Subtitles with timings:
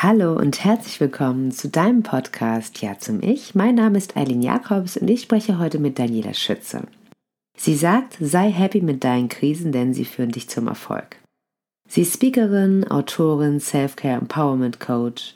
[0.00, 3.56] Hallo und herzlich willkommen zu deinem Podcast Ja zum Ich.
[3.56, 6.82] Mein Name ist Eileen Jakobs und ich spreche heute mit Daniela Schütze.
[7.56, 11.16] Sie sagt, sei happy mit deinen Krisen, denn sie führen dich zum Erfolg.
[11.88, 15.34] Sie ist Speakerin, Autorin, Self-Care Empowerment Coach.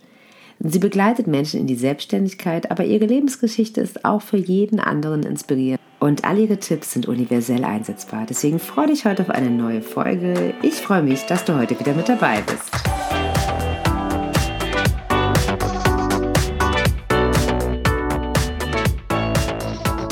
[0.60, 5.80] Sie begleitet Menschen in die Selbstständigkeit, aber ihre Lebensgeschichte ist auch für jeden anderen inspirierend
[5.98, 8.26] und all ihre Tipps sind universell einsetzbar.
[8.30, 10.54] Deswegen freue dich heute auf eine neue Folge.
[10.62, 12.91] Ich freue mich, dass du heute wieder mit dabei bist.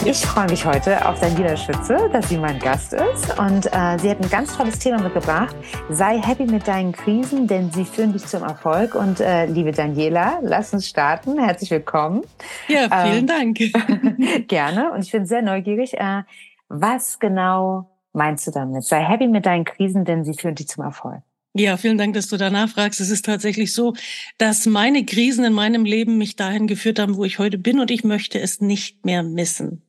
[0.02, 3.38] Ich freue mich heute auf Daniela Schütze, dass sie mein Gast ist.
[3.38, 5.54] Und äh, sie hat ein ganz tolles Thema mitgebracht.
[5.90, 8.94] Sei happy mit deinen Krisen, denn sie führen dich zum Erfolg.
[8.94, 11.38] Und äh, liebe Daniela, lass uns starten.
[11.38, 12.22] Herzlich willkommen.
[12.68, 13.58] Ja, vielen ähm, Dank.
[14.48, 14.90] gerne.
[14.92, 15.92] Und ich bin sehr neugierig.
[15.92, 16.22] Äh,
[16.68, 18.84] was genau meinst du damit?
[18.84, 21.20] Sei happy mit deinen Krisen, denn sie führen dich zum Erfolg.
[21.52, 23.00] Ja, vielen Dank, dass du danach fragst.
[23.00, 23.92] Es ist tatsächlich so,
[24.38, 27.90] dass meine Krisen in meinem Leben mich dahin geführt haben, wo ich heute bin und
[27.90, 29.82] ich möchte es nicht mehr missen.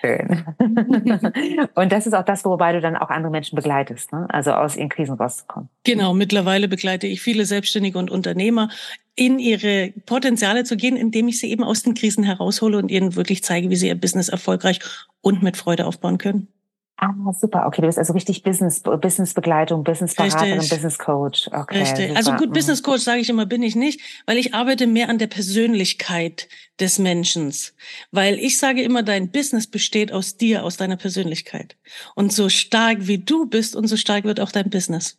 [0.00, 0.44] Schön.
[1.74, 4.26] und das ist auch das, wobei du dann auch andere Menschen begleitest, ne?
[4.28, 5.68] also aus ihren Krisen rauszukommen.
[5.84, 8.70] Genau, mittlerweile begleite ich viele Selbstständige und Unternehmer
[9.14, 13.14] in ihre Potenziale zu gehen, indem ich sie eben aus den Krisen heraushole und ihnen
[13.14, 14.80] wirklich zeige, wie sie ihr Business erfolgreich
[15.20, 16.48] und mit Freude aufbauen können.
[16.96, 17.66] Ah, super.
[17.66, 21.48] Okay, du bist also richtig Business, Businessbegleitung, Businessberaterin, Business Coach.
[21.52, 22.06] Okay, richtig.
[22.08, 22.16] Super.
[22.16, 22.52] Also gut, mhm.
[22.52, 26.48] Business Coach sage ich immer, bin ich nicht, weil ich arbeite mehr an der Persönlichkeit
[26.78, 27.52] des Menschen.
[28.12, 31.76] Weil ich sage immer, dein Business besteht aus dir, aus deiner Persönlichkeit.
[32.14, 35.18] Und so stark wie du bist, und so stark wird auch dein Business.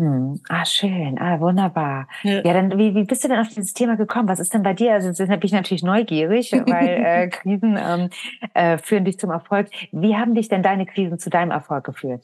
[0.00, 0.40] Hm.
[0.48, 1.18] Ah, schön.
[1.18, 2.08] Ah, wunderbar.
[2.22, 4.28] Ja, ja dann, wie, wie bist du denn auf dieses Thema gekommen?
[4.28, 4.94] Was ist denn bei dir?
[4.94, 8.08] Also, jetzt bin ich natürlich neugierig, weil äh, Krisen ähm,
[8.54, 9.68] äh, führen dich zum Erfolg.
[9.92, 12.22] Wie haben dich denn deine Krisen zu deinem Erfolg geführt?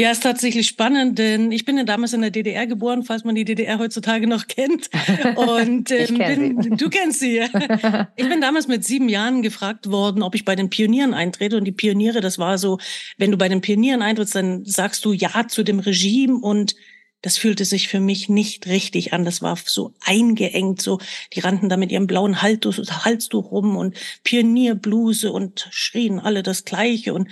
[0.00, 3.34] Ja, ist tatsächlich spannend, denn ich bin ja damals in der DDR geboren, falls man
[3.34, 4.88] die DDR heutzutage noch kennt.
[5.34, 7.38] Und ähm, kenn bin, du kennst sie.
[7.38, 8.08] Ja.
[8.14, 11.56] Ich bin damals mit sieben Jahren gefragt worden, ob ich bei den Pionieren eintrete.
[11.56, 12.78] Und die Pioniere, das war so,
[13.16, 16.76] wenn du bei den Pionieren eintrittst, dann sagst du Ja zu dem Regime und
[17.22, 19.24] das fühlte sich für mich nicht richtig an.
[19.24, 20.98] Das war so eingeengt, so
[21.32, 27.14] die rannten da mit ihrem blauen Halstuch rum und Pionierbluse und schrien alle das Gleiche
[27.14, 27.28] und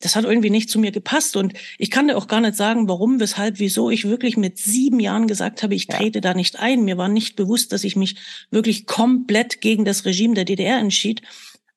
[0.00, 2.88] das hat irgendwie nicht zu mir gepasst und ich kann dir auch gar nicht sagen,
[2.88, 6.20] warum, weshalb, wieso ich wirklich mit sieben Jahren gesagt habe, ich trete ja.
[6.20, 6.84] da nicht ein.
[6.84, 8.14] Mir war nicht bewusst, dass ich mich
[8.50, 11.22] wirklich komplett gegen das Regime der DDR entschied.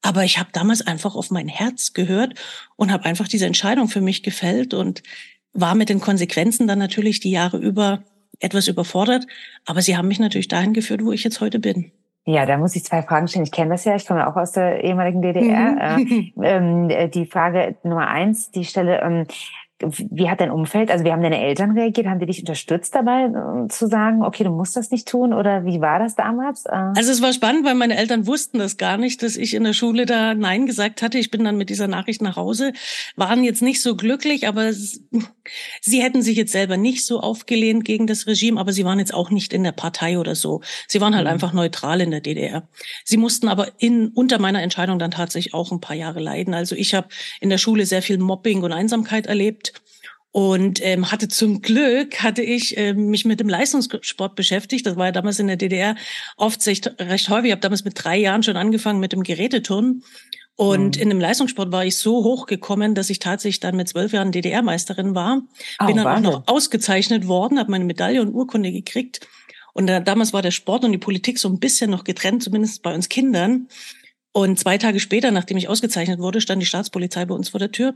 [0.03, 2.35] Aber ich habe damals einfach auf mein Herz gehört
[2.75, 5.01] und habe einfach diese Entscheidung für mich gefällt und
[5.53, 8.03] war mit den Konsequenzen dann natürlich die Jahre über
[8.39, 9.25] etwas überfordert.
[9.65, 11.91] Aber sie haben mich natürlich dahin geführt, wo ich jetzt heute bin.
[12.25, 13.45] Ja, da muss ich zwei Fragen stellen.
[13.45, 15.97] Ich kenne das ja, ich komme auch aus der ehemaligen DDR.
[15.97, 16.33] Mhm.
[16.41, 19.25] Äh, ähm, äh, die Frage Nummer eins, die Stelle, ähm,
[19.83, 22.07] wie hat dein Umfeld, also wie haben deine Eltern reagiert?
[22.07, 25.33] Haben die dich unterstützt dabei äh, zu sagen, okay, du musst das nicht tun?
[25.33, 26.65] Oder wie war das damals?
[26.65, 29.63] Äh, also es war spannend, weil meine Eltern wussten das gar nicht, dass ich in
[29.63, 31.17] der Schule da Nein gesagt hatte.
[31.17, 32.73] Ich bin dann mit dieser Nachricht nach Hause,
[33.15, 38.07] waren jetzt nicht so glücklich, aber sie hätten sich jetzt selber nicht so aufgelehnt gegen
[38.07, 40.61] das Regime, aber sie waren jetzt auch nicht in der Partei oder so.
[40.87, 41.33] Sie waren halt mhm.
[41.33, 42.67] einfach neutral in der DDR.
[43.03, 46.53] Sie mussten aber in, unter meiner Entscheidung dann tatsächlich auch ein paar Jahre leiden.
[46.53, 47.07] Also ich habe
[47.39, 49.70] in der Schule sehr viel Mobbing und Einsamkeit erlebt
[50.31, 54.85] und ähm, hatte zum Glück, hatte ich ähm, mich mit dem Leistungssport beschäftigt.
[54.85, 55.95] Das war ja damals in der DDR
[56.37, 57.47] oft recht, recht häufig.
[57.47, 60.03] Ich habe damals mit drei Jahren schon angefangen mit dem Geräteturnen.
[60.55, 61.01] Und mhm.
[61.01, 65.15] in dem Leistungssport war ich so hochgekommen, dass ich tatsächlich dann mit zwölf Jahren DDR-Meisterin
[65.15, 65.41] war.
[65.81, 66.25] Oh, Bin dann Wahnsinn.
[66.27, 69.27] auch noch ausgezeichnet worden, habe meine Medaille und Urkunde gekriegt.
[69.73, 72.83] Und da, damals war der Sport und die Politik so ein bisschen noch getrennt, zumindest
[72.83, 73.67] bei uns Kindern.
[74.33, 77.71] Und zwei Tage später, nachdem ich ausgezeichnet wurde, stand die Staatspolizei bei uns vor der
[77.71, 77.95] Tür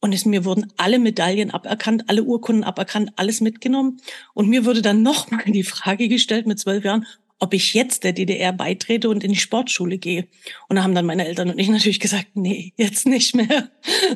[0.00, 4.00] und es, mir wurden alle Medaillen aberkannt, alle Urkunden aberkannt, alles mitgenommen.
[4.34, 7.06] Und mir wurde dann nochmal die Frage gestellt mit zwölf Jahren,
[7.38, 10.26] ob ich jetzt der DDR beitrete und in die Sportschule gehe.
[10.68, 13.70] Und da haben dann meine Eltern und ich natürlich gesagt, nee, jetzt nicht mehr.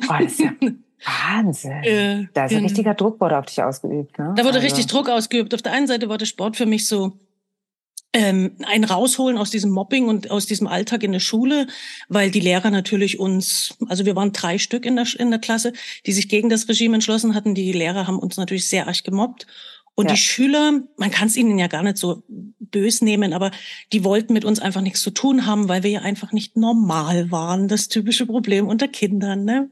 [0.07, 0.53] Das ist ja
[1.05, 1.83] Wahnsinn.
[1.83, 4.17] Äh, da ist ein richtiger Druck wurde auf dich ausgeübt.
[4.17, 4.33] Ne?
[4.35, 4.65] Da wurde also.
[4.65, 5.53] richtig Druck ausgeübt.
[5.53, 7.13] Auf der einen Seite war der Sport für mich so,
[8.15, 11.67] ähm, ein rausholen aus diesem Mobbing und aus diesem Alltag in der Schule,
[12.07, 15.73] weil die Lehrer natürlich uns, also wir waren drei Stück in der, in der Klasse,
[16.05, 17.55] die sich gegen das Regime entschlossen hatten.
[17.55, 19.47] Die Lehrer haben uns natürlich sehr arg gemobbt.
[19.95, 20.13] Und ja.
[20.13, 23.51] die Schüler, man kann es ihnen ja gar nicht so bös nehmen, aber
[23.91, 27.31] die wollten mit uns einfach nichts zu tun haben, weil wir ja einfach nicht normal
[27.31, 27.67] waren.
[27.67, 29.43] Das typische Problem unter Kindern.
[29.43, 29.69] Ne?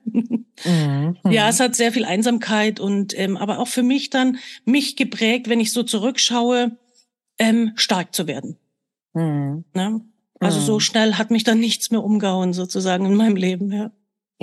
[0.66, 1.18] Mhm.
[1.30, 5.50] Ja, es hat sehr viel Einsamkeit und ähm, aber auch für mich dann mich geprägt,
[5.50, 6.78] wenn ich so zurückschaue
[7.40, 8.58] ähm, stark zu werden.
[9.14, 9.66] Mhm.
[9.74, 10.02] Ne?
[10.40, 10.66] Also mhm.
[10.66, 13.72] so schnell hat mich dann nichts mehr umgehauen sozusagen in meinem Leben.
[13.72, 13.92] Ja.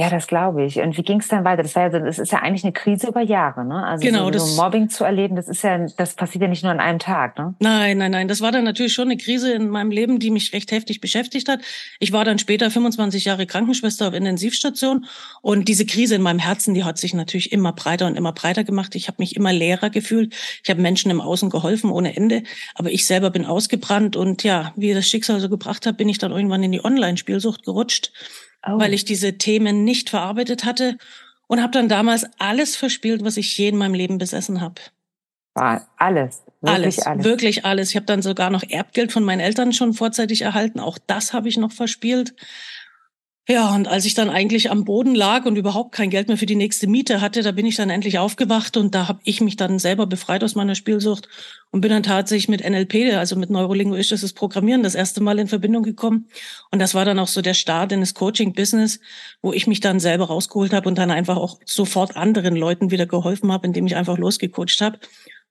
[0.00, 0.78] Ja, das glaube ich.
[0.78, 1.62] Und wie ging es dann weiter?
[1.62, 3.84] Das, war ja, das ist ja eigentlich eine Krise über Jahre, ne?
[3.84, 6.62] Also genau, so, das, so Mobbing zu erleben, das ist ja, das passiert ja nicht
[6.62, 7.54] nur an einem Tag, ne?
[7.58, 8.26] Nein, nein, nein.
[8.26, 11.50] Das war dann natürlich schon eine Krise in meinem Leben, die mich recht heftig beschäftigt
[11.50, 11.60] hat.
[11.98, 15.04] Ich war dann später 25 Jahre Krankenschwester auf Intensivstation
[15.42, 18.64] und diese Krise in meinem Herzen, die hat sich natürlich immer breiter und immer breiter
[18.64, 18.94] gemacht.
[18.94, 20.34] Ich habe mich immer leerer gefühlt.
[20.64, 22.42] Ich habe Menschen im Außen geholfen ohne Ende,
[22.74, 26.16] aber ich selber bin ausgebrannt und ja, wie das Schicksal so gebracht hat, bin ich
[26.16, 28.12] dann irgendwann in die Online-Spielsucht gerutscht
[28.66, 28.78] oh.
[28.78, 30.96] weil ich diese Themen nicht verarbeitet hatte
[31.46, 34.80] und habe dann damals alles verspielt, was ich je in meinem Leben besessen habe.
[35.54, 36.42] Ah, alles.
[36.60, 37.24] Wirklich alles, alles.
[37.24, 37.90] Wirklich alles.
[37.90, 40.78] Ich habe dann sogar noch Erbgeld von meinen Eltern schon vorzeitig erhalten.
[40.78, 42.34] Auch das habe ich noch verspielt.
[43.48, 46.46] Ja, und als ich dann eigentlich am Boden lag und überhaupt kein Geld mehr für
[46.46, 49.56] die nächste Miete hatte, da bin ich dann endlich aufgewacht und da habe ich mich
[49.56, 51.28] dann selber befreit aus meiner Spielsucht
[51.70, 55.82] und bin dann tatsächlich mit NLP, also mit neurolinguistisches Programmieren, das erste Mal in Verbindung
[55.82, 56.28] gekommen.
[56.70, 59.00] Und das war dann auch so der Start in das Coaching-Business,
[59.42, 63.06] wo ich mich dann selber rausgeholt habe und dann einfach auch sofort anderen Leuten wieder
[63.06, 64.98] geholfen habe, indem ich einfach losgecoacht habe.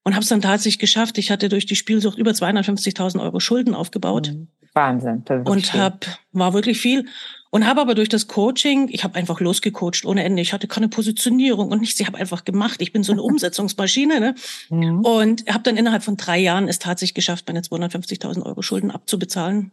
[0.04, 1.18] Und habe es dann tatsächlich geschafft.
[1.18, 4.32] Ich hatte durch die Spielsucht über 250.000 Euro Schulden aufgebaut.
[4.34, 4.48] Mhm.
[4.74, 5.24] Wahnsinn.
[5.46, 7.06] und hab, war wirklich viel.
[7.52, 10.42] Und habe aber durch das Coaching, ich habe einfach losgecoacht ohne Ende.
[10.42, 12.00] Ich hatte keine Positionierung und nichts.
[12.00, 12.82] Ich habe einfach gemacht.
[12.82, 14.20] Ich bin so eine Umsetzungsmaschine.
[14.20, 14.36] Ne?
[14.70, 14.92] Ja.
[14.92, 19.72] Und habe dann innerhalb von drei Jahren es tatsächlich geschafft, meine 250.000 Euro Schulden abzubezahlen.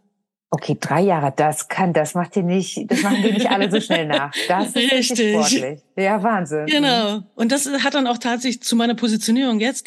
[0.51, 3.81] Okay, drei Jahre, das kann, das macht ihr nicht, das machen wir nicht alle so
[3.81, 4.33] schnell nach.
[4.47, 5.81] Das ist richtig sportlich.
[5.97, 6.67] Ja, Wahnsinn.
[6.67, 7.23] Genau.
[7.35, 9.85] Und das hat dann auch tatsächlich zu meiner Positionierung jetzt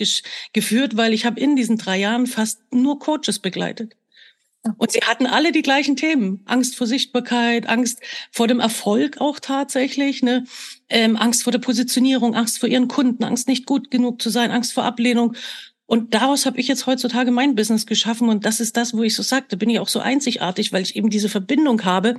[0.53, 3.95] geführt, weil ich habe in diesen drei Jahren fast nur Coaches begleitet.
[4.77, 6.41] Und sie hatten alle die gleichen Themen.
[6.45, 8.01] Angst vor Sichtbarkeit, Angst
[8.31, 10.43] vor dem Erfolg auch tatsächlich, ne?
[10.89, 14.51] Ähm, Angst vor der Positionierung, Angst vor ihren Kunden, Angst nicht gut genug zu sein,
[14.51, 15.35] Angst vor Ablehnung.
[15.85, 18.29] Und daraus habe ich jetzt heutzutage mein Business geschaffen.
[18.29, 20.95] Und das ist das, wo ich so sagte, bin ich auch so einzigartig, weil ich
[20.95, 22.17] eben diese Verbindung habe,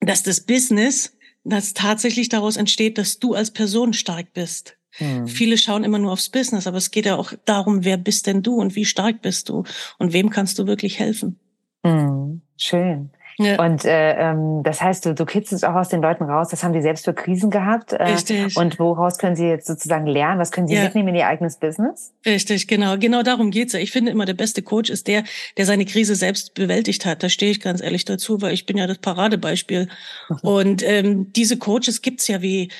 [0.00, 4.76] dass das Business, das tatsächlich daraus entsteht, dass du als Person stark bist.
[4.98, 5.26] Hm.
[5.26, 8.42] Viele schauen immer nur aufs Business, aber es geht ja auch darum, wer bist denn
[8.42, 9.64] du und wie stark bist du
[9.98, 11.38] und wem kannst du wirklich helfen.
[11.84, 12.40] Hm.
[12.56, 13.10] Schön.
[13.38, 13.62] Ja.
[13.62, 16.72] Und äh, ähm, das heißt, du, du kitzelst auch aus den Leuten raus, das haben
[16.72, 17.92] die selbst für Krisen gehabt.
[17.92, 18.56] Äh, Richtig.
[18.56, 20.40] Und woraus können sie jetzt sozusagen lernen?
[20.40, 20.84] Was können sie ja.
[20.84, 22.14] mitnehmen in ihr eigenes Business?
[22.24, 22.96] Richtig, genau.
[22.96, 23.80] Genau darum geht's ja.
[23.80, 25.24] Ich finde immer, der beste Coach ist der,
[25.58, 27.22] der seine Krise selbst bewältigt hat.
[27.22, 29.88] Da stehe ich ganz ehrlich dazu, weil ich bin ja das Paradebeispiel.
[30.42, 32.70] und ähm, diese Coaches gibt's ja wie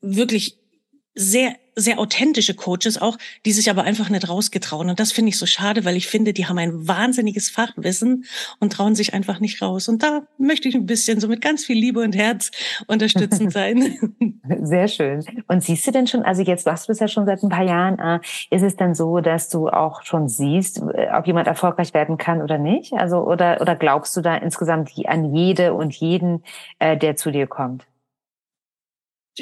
[0.00, 0.58] wirklich
[1.16, 4.88] sehr sehr authentische Coaches auch, die sich aber einfach nicht rausgetrauen.
[4.88, 8.24] Und das finde ich so schade, weil ich finde, die haben ein wahnsinniges Fachwissen
[8.60, 9.88] und trauen sich einfach nicht raus.
[9.88, 12.50] Und da möchte ich ein bisschen so mit ganz viel Liebe und Herz
[12.86, 14.40] unterstützend sein.
[14.62, 15.22] Sehr schön.
[15.48, 17.98] Und siehst du denn schon, also jetzt du das ja schon seit ein paar Jahren,
[17.98, 18.20] äh,
[18.50, 22.40] ist es dann so, dass du auch schon siehst, äh, ob jemand erfolgreich werden kann
[22.40, 22.94] oder nicht?
[22.94, 26.42] Also oder, oder glaubst du da insgesamt an jede und jeden,
[26.78, 27.86] äh, der zu dir kommt?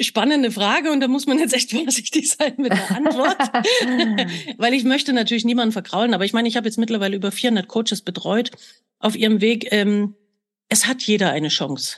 [0.01, 3.37] Spannende Frage und da muss man jetzt echt vorsichtig sein mit der Antwort,
[4.57, 7.67] weil ich möchte natürlich niemanden verkraulen, aber ich meine, ich habe jetzt mittlerweile über 400
[7.67, 8.51] Coaches betreut
[8.99, 9.71] auf ihrem Weg.
[9.71, 10.15] Ähm,
[10.69, 11.97] es hat jeder eine Chance,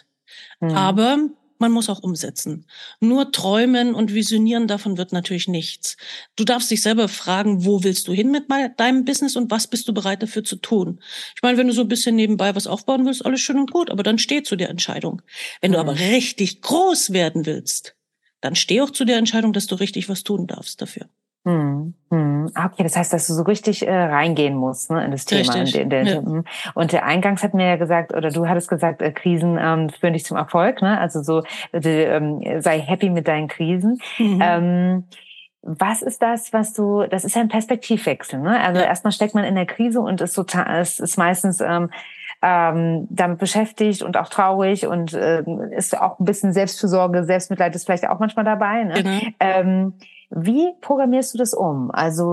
[0.60, 0.72] mhm.
[0.72, 2.65] aber man muss auch umsetzen.
[3.00, 5.98] Nur träumen und visionieren davon wird natürlich nichts.
[6.36, 8.45] Du darfst dich selber fragen, wo willst du hin mit
[8.77, 11.00] deinem Business und was bist du bereit dafür zu tun?
[11.36, 13.89] Ich meine, wenn du so ein bisschen nebenbei was aufbauen willst, alles schön und gut,
[13.89, 15.21] aber dann steh zu der Entscheidung.
[15.62, 16.00] Wenn du aber mhm.
[16.00, 17.95] richtig groß werden willst,
[18.42, 21.10] dann steh auch zu der Entscheidung, dass du richtig was tun darfst dafür.
[21.48, 22.52] Hm, hm.
[22.62, 25.56] Okay, das heißt, dass du so richtig äh, reingehen musst ne, in das Thema.
[25.56, 26.44] In den, in ja.
[26.74, 30.12] Und der Eingangs hat mir ja gesagt, oder du hattest gesagt, äh, Krisen ähm, führen
[30.12, 30.82] dich zum Erfolg.
[30.82, 31.00] Ne?
[31.00, 34.01] Also so, äh, ähm, sei happy mit deinen Krisen.
[34.18, 34.39] Mhm.
[34.44, 35.04] Ähm,
[35.62, 38.60] was ist das, was du, das ist ja ein Perspektivwechsel, ne?
[38.60, 38.88] Also ja.
[38.88, 41.89] erstmal steckt man in der Krise und ist total, ist, ist meistens ähm,
[42.42, 47.86] ähm, damit beschäftigt und auch traurig und äh, ist auch ein bisschen Selbstfürsorge, Selbstmitleid ist
[47.86, 48.84] vielleicht auch manchmal dabei.
[48.84, 48.94] Ne?
[48.96, 49.20] Genau.
[49.39, 49.94] Ähm,
[50.29, 51.89] wie programmierst du das um?
[51.91, 52.25] Also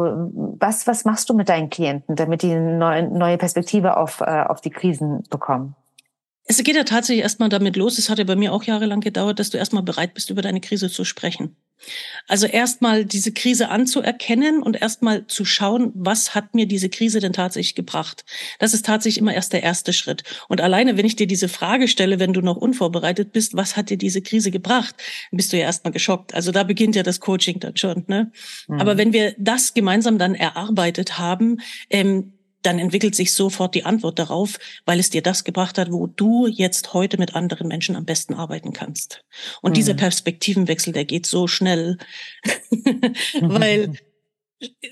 [0.59, 4.61] was, was machst du mit deinen Klienten, damit die eine neue, Perspektive auf, äh, auf
[4.61, 5.77] die Krisen bekommen?
[6.47, 9.39] Es geht ja tatsächlich erstmal damit los, es hat ja bei mir auch jahrelang gedauert,
[9.39, 11.57] dass du erstmal bereit bist, über deine Krise zu sprechen.
[12.27, 17.33] Also erstmal diese Krise anzuerkennen und erstmal zu schauen, was hat mir diese Krise denn
[17.33, 18.25] tatsächlich gebracht?
[18.59, 20.23] Das ist tatsächlich immer erst der erste Schritt.
[20.49, 23.91] Und alleine, wenn ich dir diese Frage stelle, wenn du noch unvorbereitet bist, was hat
[23.91, 24.95] dir diese Krise gebracht,
[25.31, 26.35] bist du ja erstmal geschockt.
[26.35, 28.05] Also da beginnt ja das Coaching dann schon.
[28.07, 28.33] Ne?
[28.69, 28.81] Mhm.
[28.81, 32.33] Aber wenn wir das gemeinsam dann erarbeitet haben, ähm,
[32.65, 36.47] dann entwickelt sich sofort die Antwort darauf, weil es dir das gebracht hat, wo du
[36.47, 39.25] jetzt heute mit anderen Menschen am besten arbeiten kannst.
[39.63, 39.75] Und mhm.
[39.75, 41.99] dieser Perspektivenwechsel, der geht so schnell,
[43.41, 43.93] weil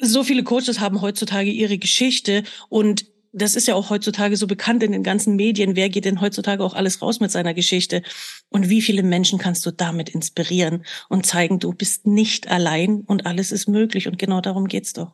[0.00, 4.82] so viele Coaches haben heutzutage ihre Geschichte und das ist ja auch heutzutage so bekannt
[4.82, 5.74] in den ganzen Medien.
[5.74, 8.02] Wer geht denn heutzutage auch alles raus mit seiner Geschichte?
[8.50, 13.24] Und wie viele Menschen kannst du damit inspirieren und zeigen, du bist nicht allein und
[13.24, 14.06] alles ist möglich.
[14.06, 15.12] Und genau darum geht's doch.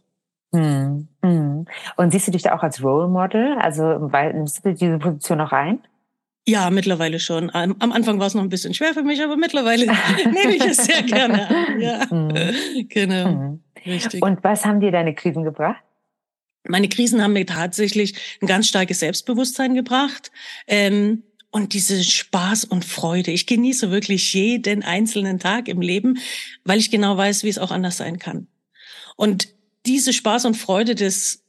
[0.55, 1.67] Hm, hm.
[1.97, 3.59] Und siehst du dich da auch als Role Model?
[3.59, 5.81] Also weil, nimmst du diese Position auch ein?
[6.47, 7.51] Ja, mittlerweile schon.
[7.55, 9.85] Am, am Anfang war es noch ein bisschen schwer für mich, aber mittlerweile
[10.33, 11.81] nehme ich es sehr gerne an.
[11.81, 12.89] Ja, mhm.
[12.89, 13.29] genau.
[13.29, 13.63] Mhm.
[13.85, 14.23] Richtig.
[14.23, 15.83] Und was haben dir deine Krisen gebracht?
[16.67, 20.31] Meine Krisen haben mir tatsächlich ein ganz starkes Selbstbewusstsein gebracht.
[20.67, 23.31] Ähm, und diese Spaß und Freude.
[23.31, 26.19] Ich genieße wirklich jeden einzelnen Tag im Leben,
[26.65, 28.49] weil ich genau weiß, wie es auch anders sein kann.
[29.17, 29.49] Und
[29.89, 31.45] diese Spaß und Freude des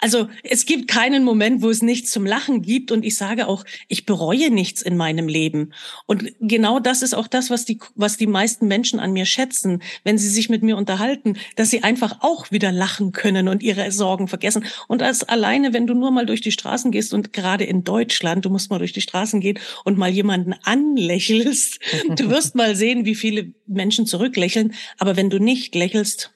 [0.00, 2.92] also es gibt keinen Moment, wo es nichts zum Lachen gibt.
[2.92, 5.72] Und ich sage auch, ich bereue nichts in meinem Leben.
[6.06, 9.82] Und genau das ist auch das, was die, was die meisten Menschen an mir schätzen,
[10.04, 13.90] wenn sie sich mit mir unterhalten, dass sie einfach auch wieder lachen können und ihre
[13.90, 14.64] Sorgen vergessen.
[14.86, 18.44] Und als alleine, wenn du nur mal durch die Straßen gehst und gerade in Deutschland,
[18.44, 21.80] du musst mal durch die Straßen gehen und mal jemanden anlächelst,
[22.16, 24.74] du wirst mal sehen, wie viele Menschen zurücklächeln.
[24.98, 26.35] Aber wenn du nicht lächelst,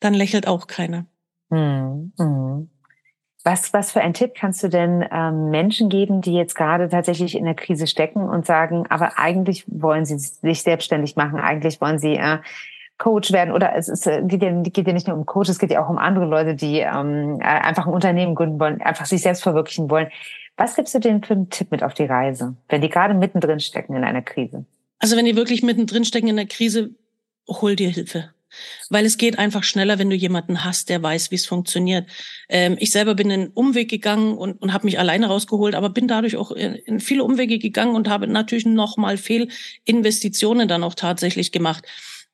[0.00, 1.06] dann lächelt auch keiner.
[1.50, 2.70] Hm, hm.
[3.44, 7.36] Was, was für ein Tipp kannst du denn ähm, Menschen geben, die jetzt gerade tatsächlich
[7.36, 11.98] in der Krise stecken und sagen, aber eigentlich wollen sie sich selbstständig machen, eigentlich wollen
[11.98, 12.38] sie äh,
[12.98, 15.58] Coach werden oder es ist, äh, geht, ja, geht ja nicht nur um Coach, es
[15.58, 19.06] geht ja auch um andere Leute, die ähm, äh, einfach ein Unternehmen gründen wollen, einfach
[19.06, 20.08] sich selbst verwirklichen wollen.
[20.56, 23.60] Was gibst du denen für einen Tipp mit auf die Reise, wenn die gerade mittendrin
[23.60, 24.66] stecken in einer Krise?
[24.98, 26.90] Also wenn die wirklich mittendrin stecken in der Krise,
[27.48, 28.30] hol dir Hilfe.
[28.90, 32.08] Weil es geht einfach schneller, wenn du jemanden hast, der weiß, wie es funktioniert.
[32.48, 36.08] Ähm, ich selber bin einen Umweg gegangen und, und habe mich alleine rausgeholt, aber bin
[36.08, 40.94] dadurch auch in, in viele Umwege gegangen und habe natürlich noch mal Fehlinvestitionen dann auch
[40.94, 41.84] tatsächlich gemacht.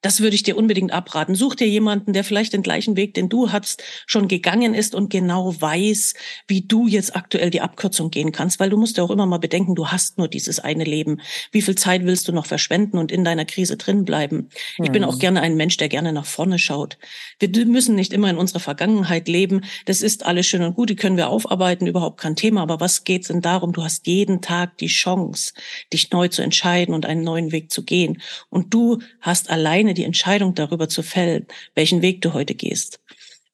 [0.05, 1.35] Das würde ich dir unbedingt abraten.
[1.35, 5.09] Such dir jemanden, der vielleicht den gleichen Weg, den du hast, schon gegangen ist und
[5.09, 6.13] genau weiß,
[6.47, 8.61] wie du jetzt aktuell die Abkürzung gehen kannst.
[8.61, 11.23] Weil du musst ja auch immer mal bedenken, du hast nur dieses eine Leben.
[11.53, 14.51] Wie viel Zeit willst du noch verschwenden und in deiner Krise drin bleiben?
[14.77, 15.21] Ich bin auch hm.
[15.21, 16.99] gerne ein Mensch, der gerne nach vorne schaut.
[17.39, 19.63] Wir müssen nicht immer in unserer Vergangenheit leben.
[19.87, 20.91] Das ist alles schön und gut.
[20.91, 22.61] Die können wir aufarbeiten, überhaupt kein Thema.
[22.61, 23.73] Aber was geht's denn darum?
[23.73, 25.55] Du hast jeden Tag die Chance,
[25.95, 28.21] dich neu zu entscheiden und einen neuen Weg zu gehen.
[28.51, 33.01] Und du hast alleine die Entscheidung darüber zu fällen, welchen Weg du heute gehst.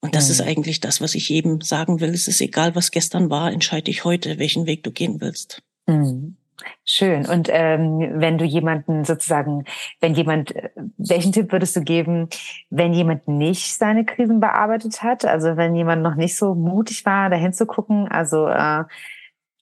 [0.01, 0.31] Und das mhm.
[0.31, 2.09] ist eigentlich das, was ich jedem sagen will.
[2.09, 5.61] Es ist egal, was gestern war, entscheide dich heute, welchen Weg du gehen willst.
[5.87, 6.37] Mhm.
[6.85, 7.25] Schön.
[7.27, 9.65] Und ähm, wenn du jemanden sozusagen,
[9.99, 10.53] wenn jemand,
[10.97, 12.29] welchen Tipp würdest du geben,
[12.69, 15.25] wenn jemand nicht seine Krisen bearbeitet hat?
[15.25, 18.83] Also wenn jemand noch nicht so mutig war, dahin zu gucken, also äh,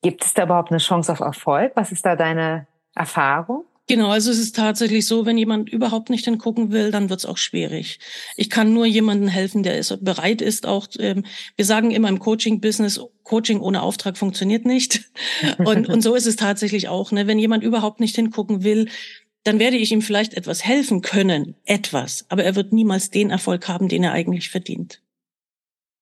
[0.01, 1.73] gibt es da überhaupt eine Chance auf Erfolg?
[1.75, 3.65] Was ist da deine Erfahrung?
[3.89, 7.25] Genau, also es ist tatsächlich so, wenn jemand überhaupt nicht hingucken will, dann wird es
[7.25, 7.99] auch schwierig.
[8.35, 12.19] Ich kann nur jemandem helfen, der ist, bereit ist, auch, ähm, wir sagen immer im
[12.19, 15.09] Coaching-Business, Coaching ohne Auftrag funktioniert nicht.
[15.57, 17.11] Und, und so ist es tatsächlich auch.
[17.11, 17.25] Ne?
[17.25, 18.89] Wenn jemand überhaupt nicht hingucken will,
[19.43, 23.67] dann werde ich ihm vielleicht etwas helfen können, etwas, aber er wird niemals den Erfolg
[23.67, 25.01] haben, den er eigentlich verdient.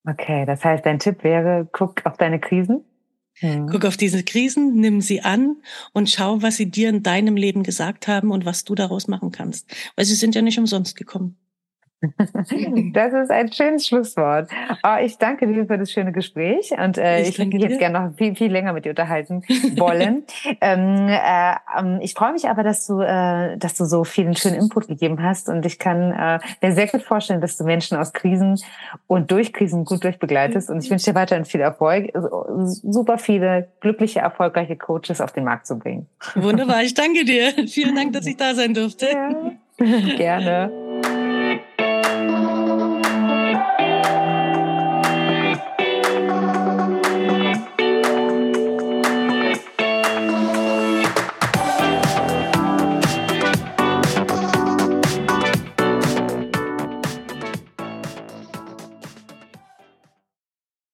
[0.06, 2.84] Okay, das heißt, dein Tipp wäre, guck auf deine Krisen
[3.42, 3.68] Mhm.
[3.68, 5.58] Guck auf diese Krisen, nimm sie an
[5.94, 9.32] und schau, was sie dir in deinem Leben gesagt haben und was du daraus machen
[9.32, 9.70] kannst.
[9.96, 11.38] Weil sie sind ja nicht umsonst gekommen.
[12.94, 14.50] Das ist ein schönes Schlusswort.
[14.84, 17.80] Oh, ich danke dir für das schöne Gespräch und äh, ich, ich würde mich jetzt
[17.80, 19.42] gerne noch viel, viel länger mit dir unterhalten
[19.78, 20.24] wollen.
[20.62, 24.56] ähm, äh, ähm, ich freue mich aber, dass du, äh, dass du so vielen schönen
[24.56, 28.14] Input gegeben hast und ich kann äh, mir sehr gut vorstellen, dass du Menschen aus
[28.14, 28.60] Krisen
[29.08, 32.12] und durch Krisen gut durchbegleitest und ich wünsche dir weiterhin viel Erfolg,
[32.64, 36.08] super viele glückliche, erfolgreiche Coaches auf den Markt zu bringen.
[36.36, 37.54] Wunderbar, ich danke dir.
[37.68, 39.08] Vielen Dank, dass ich da sein durfte.
[39.08, 39.52] Ja.
[40.18, 40.72] Gerne.